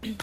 [0.02, 0.14] 消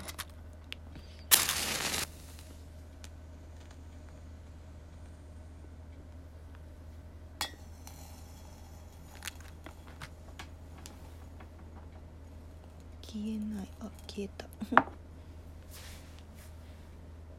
[13.23, 13.67] えない。
[13.79, 14.47] あ消えた。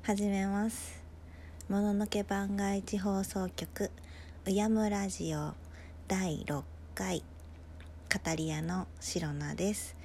[0.05, 1.03] 始めます。
[1.69, 3.91] もののけ番外地放送局
[4.47, 5.55] うやむラジオ
[6.07, 6.63] 第6
[6.95, 7.25] 回
[8.15, 9.97] 語り屋のシロナです。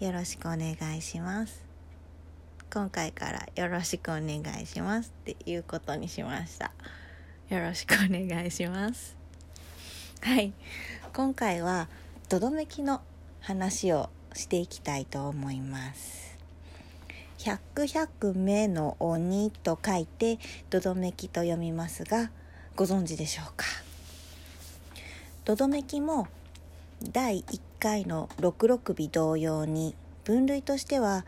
[0.00, 1.65] よろしくお願いします。
[2.76, 6.72] 今回からよろしくお願いしますっていうことにしました。
[7.48, 9.16] よろしくお願いします。
[10.20, 10.52] はい。
[11.14, 11.88] 今回は
[12.28, 13.00] どどめきの
[13.40, 16.36] 話をしていきたいと思います。
[17.38, 22.30] 百百目の鬼と書いてどどめきと読みますが
[22.74, 23.64] ご存知でしょうか？
[25.46, 26.28] どどめきも
[27.10, 31.24] 第1回の六六尾同様に分類としては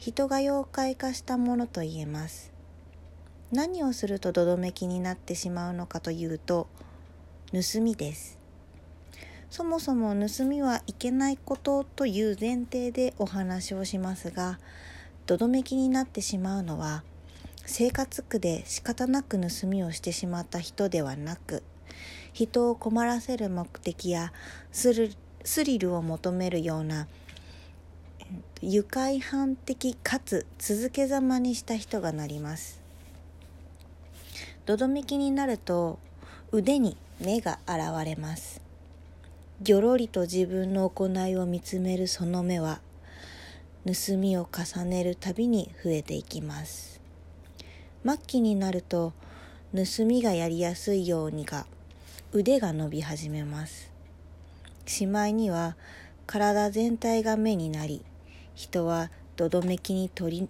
[0.00, 2.54] 人が妖怪化したものと言えます。
[3.52, 6.68] 何をするとどどめきになってしまうのかというと
[7.52, 8.38] 盗みです。
[9.50, 14.58] そもそも盗みはいけないことという前提でお話をしますが
[15.26, 17.02] どどめきになってしまうのは
[17.66, 21.62] 生活苦で仕方なく盗みをしてしまった人ではなく
[22.32, 24.32] 人を困らせる目的や
[24.72, 24.94] ス
[25.64, 27.06] リルを求めるような
[28.62, 32.80] 愉快犯的かつ続けざまにした人がなります。
[34.66, 35.98] どどめきになると
[36.52, 38.60] 腕に目が現れます。
[39.62, 42.80] ぎょろりと自分の行いを見つめるその目は
[43.86, 47.00] 盗みを重ねるたびに増えていきます。
[48.04, 49.12] 末期になると
[49.74, 51.66] 盗みがやりやすいようにが
[52.32, 53.90] 腕が伸び始めます。
[54.86, 55.76] しまいには
[56.26, 58.04] 体全体が目になり
[58.54, 60.48] 人はどどめきに取り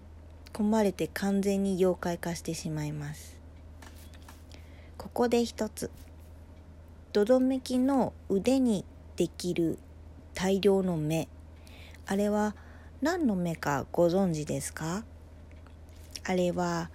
[0.53, 3.37] 込まれて完全に妖怪化してしまいます。
[4.97, 5.89] ここで一つ。
[7.13, 8.85] どどめきの腕に
[9.15, 9.77] できる
[10.33, 11.27] 大量の目。
[12.05, 12.55] あれは
[13.01, 15.03] 何の目かご存知ですか？
[16.23, 16.89] あれは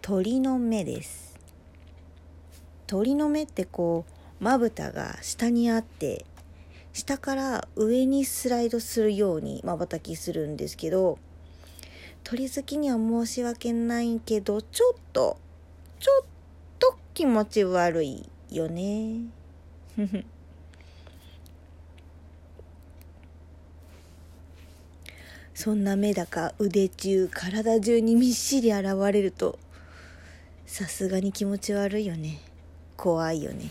[0.00, 1.38] 鳥の目です。
[2.86, 4.04] 鳥の目ってこ
[4.40, 6.26] うまぶたが下にあって
[6.92, 11.18] 下から上にスライドするようにまばたきするんですけど
[12.24, 15.38] 鳥好きには申し訳ないけどちょっと
[15.98, 16.24] ちょっ
[16.78, 19.20] と気持ち悪いよね。
[25.54, 29.58] そんな目高腕中体中にみっしり現れると
[30.66, 32.40] さすがに気持ち悪いよね
[32.96, 33.70] 怖いよね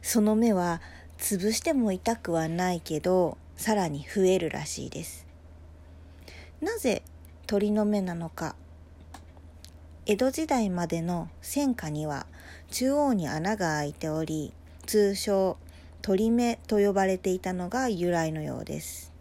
[0.00, 0.80] その目は
[1.22, 5.24] 潰しても痛くはないけどさらに増えるらしいです。
[6.60, 7.02] なぜ
[7.46, 8.56] 鳥の目なのか。
[10.04, 12.26] 江戸時代までの戦火には
[12.72, 14.52] 中央に穴が開いており
[14.84, 15.56] 通称
[16.02, 19.12] 鳥目と呼ばれていたのが由来のようです。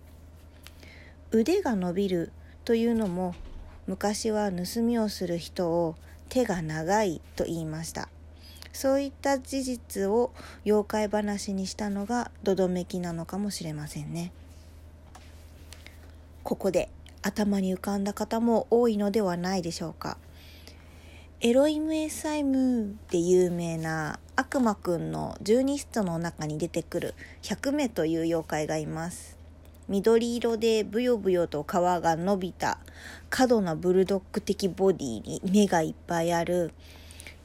[1.30, 2.32] 腕が伸びる
[2.66, 3.36] というのも
[3.86, 5.96] 昔は盗みをする人を
[6.30, 8.10] 手が長いと言いました。
[8.74, 10.32] そういった事実を
[10.66, 14.32] 妖怪話にしたのがどどめきなのかもしれませんね。
[16.44, 16.90] ここで
[17.22, 20.18] 頭に浮かんだ方も多いのではないでしょうか。
[21.40, 29.38] エロイムエサイムで有名な悪魔くんの十二使徒の中に出てくる百目という妖怪がいます。
[29.88, 32.78] 緑色でブヨブヨと皮が伸びた
[33.30, 36.72] 過度なブルドッグ的ボディに目がいっぱいある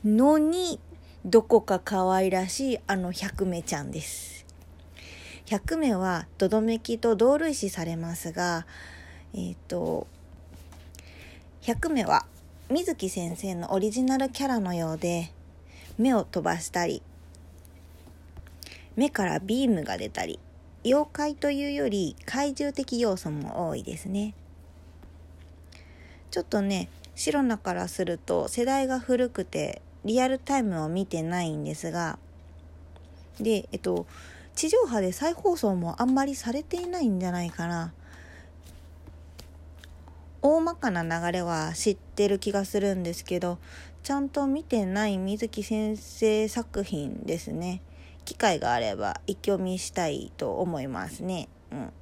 [0.05, 0.79] のに
[1.27, 4.47] どこか可愛らしいあの百目ちゃんです。
[5.47, 8.65] 百目はどどめきと同類視されますが、
[9.35, 10.07] えっ、ー、と、
[11.63, 12.27] 百目は
[12.71, 15.33] 水木先生のオリジナルキャラのようで
[15.99, 17.03] 目を飛ばしたり
[18.95, 20.39] 目からビームが出たり
[20.85, 24.35] 妖怪というより怪獣的要素も多いですね
[26.31, 32.19] ちょっとね白菜からすると世代が古くてリアルタイムを見てないんですが
[33.41, 34.07] でえっと
[34.55, 37.93] 地上波で再放送もあんまりされていないんじゃないかな
[40.41, 43.59] 大まかな流れは知ってる気がするんですけど
[44.05, 47.83] ちゃんと見てない水木先生作品ですね
[48.25, 51.49] 機会があれば一興味したいと思いますね。
[51.71, 51.93] うん、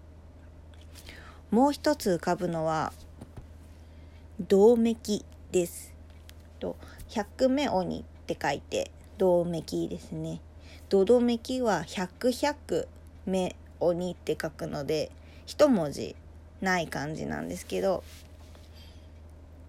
[1.50, 2.92] もう一つ浮かぶのは
[4.40, 5.94] 銅めきです。
[6.58, 6.76] と
[7.14, 10.40] 百目鬼って書いて銅めきですね。
[10.88, 12.88] どどめきは百百
[13.24, 15.12] 目鬼って書くので
[15.46, 16.16] 一文字
[16.60, 18.02] ない感じなんですけど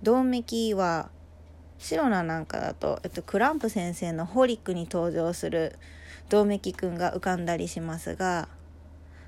[0.01, 1.09] 銅メキは
[1.77, 5.77] シロナなんかだと、えっと、クランプ先生のホリックに登場する
[6.29, 8.47] 銅メキくんが浮かんだりしますが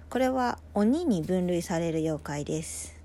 [0.10, 2.97] これは鬼に分類される妖怪です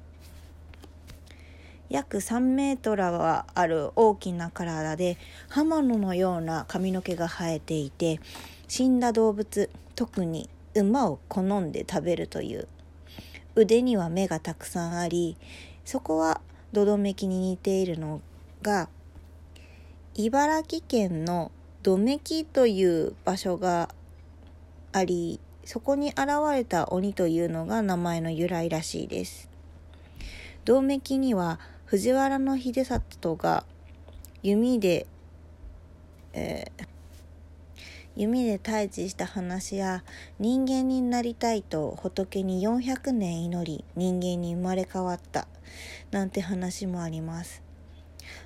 [1.92, 5.18] 約3メートルはある大きな体で
[5.50, 8.18] 刃物のような髪の毛が生えていて
[8.66, 12.66] 死んだ動物特に馬を好んで食べるという
[13.56, 15.36] 腕には目がたくさんあり
[15.84, 16.40] そこは
[16.72, 18.22] ドドメキに似ているの
[18.62, 18.88] が
[20.14, 21.52] 茨城県の
[21.82, 23.90] ドメキという場所が
[24.92, 26.20] ありそこに現
[26.52, 29.52] れた鬼というのが名前の由来らしいです。
[30.64, 31.58] 銅メキには
[31.92, 33.66] 藤原秀里が
[34.42, 35.06] 弓で、
[36.32, 36.86] えー、
[38.16, 40.02] 弓で退治した話や
[40.38, 45.46] 人間になりたいと仏に400年祈り人間に生まれ変わった
[46.10, 47.62] なんて話もあります。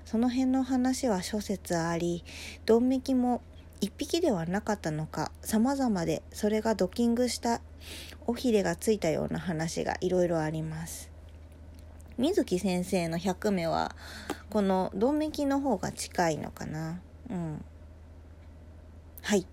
[0.04, 2.24] その辺の話は諸説あり、
[2.64, 3.42] ドンメキも
[3.80, 7.60] 1匹ではなかったのか様々でそれがドッキングした
[8.26, 11.14] 尾ひれがついたような話がいろいろあります
[12.18, 13.94] 水木先生の100目は
[14.48, 17.00] このドンメキの方が近いのかな？
[17.30, 17.64] うん。
[19.22, 19.46] はい。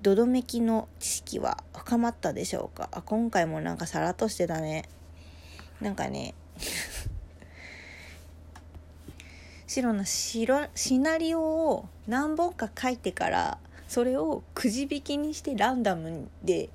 [0.00, 2.88] ドドメキの知識は深まったでしょうか？
[2.92, 4.88] あ今回もなんかさらっとしてたね。
[5.80, 6.34] なんかね
[9.66, 10.46] 白なシ
[11.00, 13.58] ナリオを何本か書いてから
[13.88, 16.70] それをくじ引きにしてランダムで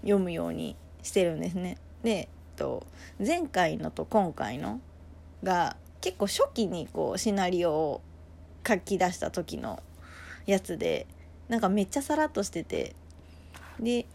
[0.00, 1.76] 読むようにしてるんですね。
[2.02, 2.86] で、と、
[3.24, 4.80] 前回のと今回の
[5.42, 8.00] が結構初期にこうシナリオを
[8.66, 9.82] 書き出した時の
[10.46, 11.06] やつで
[11.48, 12.94] なんかめっちゃさらっとしてて。
[13.80, 14.06] で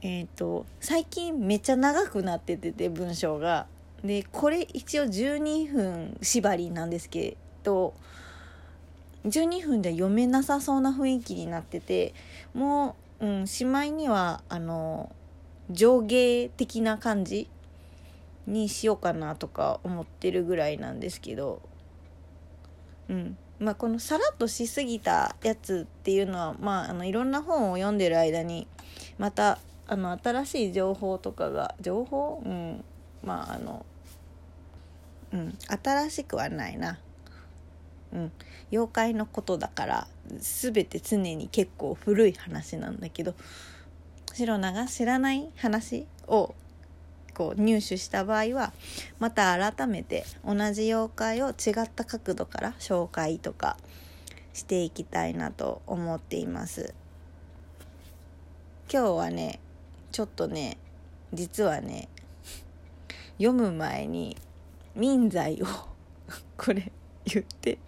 [0.00, 3.66] えっ、ー、と最近めっちゃ長くなっててて文章が。
[4.04, 7.94] でこれ一応12分縛りなんですけど
[9.24, 12.14] 12分で読めなさそうな雰囲気になってて
[12.54, 15.10] もう、うん、しまいにはあの
[15.70, 17.48] 上下的な感じ
[18.48, 21.62] にしようかなとか思ってるぐらいなんですけど。
[23.08, 23.36] うん。
[23.60, 28.66] まあこのさらっとしすぎたやつっていうのはまああのいろんな本を読んでる間に
[29.18, 32.42] またあの新しい情報とかが情報？
[32.44, 32.84] うん。
[33.22, 33.86] まああの
[35.32, 35.58] うん。
[35.68, 36.98] 新しくはないな。
[38.12, 38.32] うん、
[38.72, 40.08] 妖怪のことだから
[40.38, 43.34] 全て常に結構古い話なんだけど。
[44.34, 46.54] シロナが知らない話を
[47.38, 48.72] こう入手した場合は
[49.20, 53.76] また改めて同じ妖怪を違った角度から紹介とか
[54.52, 56.94] していきたいなと思っています。
[58.92, 59.60] 今日はね
[60.10, 60.78] ちょっとね
[61.32, 62.08] 実はね
[63.36, 64.36] 読む前に
[64.96, 65.66] 民剤を
[66.58, 66.90] これ
[67.24, 67.78] 言って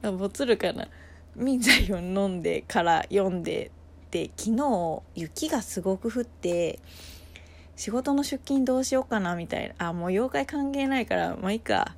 [0.00, 0.86] ボツるかな。
[1.34, 3.72] 民剤を飲んでから読んで
[4.12, 6.78] で昨日雪がすごく降って
[7.76, 9.88] 仕事の出勤どうしようかなみたいな。
[9.88, 11.94] あもう妖怪関係ないからまあいいか。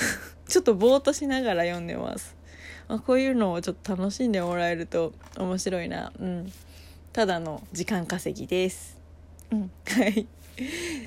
[0.48, 2.36] ちょっとぼーっとしながら読んでます。
[2.88, 6.12] あこういうのをちょっと楽しんでもらえると面白いな。
[6.18, 6.52] うん。
[7.12, 8.98] ただの時間稼ぎです。
[9.50, 9.70] うん。
[9.86, 10.26] はい。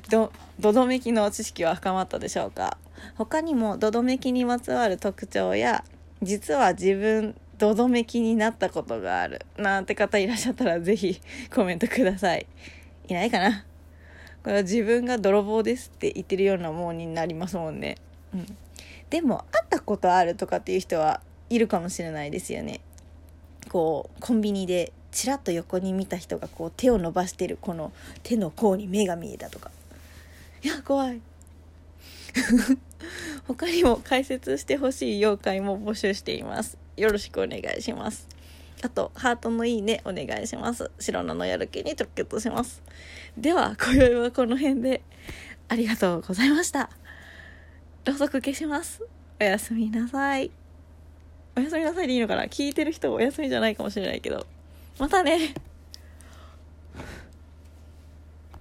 [0.10, 2.78] どどどめきの知識は深まったでしょうか？
[3.16, 5.84] 他にもどどめきにまつわる特徴や
[6.22, 9.46] 実は自分どどめきになったことがある。
[9.58, 11.20] なんて方いらっしゃったらぜひ
[11.54, 12.48] コメントください。
[13.10, 13.66] いないかな？
[14.44, 17.98] これは自分が泥棒ですって言ってるようなもんになりますもんね。
[18.34, 18.58] うん。
[19.10, 22.82] でも会ったことあるとかっていう人はいるかもしれないですよね。
[23.70, 29.72] こうコンビニでちらっと横に見た人がこう手を伸ばしてるこの手の甲に目が見えたとか。
[30.62, 31.22] いや怖い。
[33.48, 36.78] 他にも解説してほしい妖怪も募集しています。
[36.98, 38.33] よろしくお願いします。
[38.84, 40.92] あとハートのいいねお願いします。
[41.00, 42.84] 白菜のやる気に直結します。
[43.38, 45.02] では今宵はこの辺で。
[45.70, 46.90] ありがとうございました。
[48.04, 49.02] ろうそく消します。
[49.40, 50.52] おやすみなさい。
[51.56, 52.44] おやすみなさいでいいのかな？
[52.48, 54.46] 聞いてる人お休みじゃないかもしれないけど。
[55.00, 55.54] またね。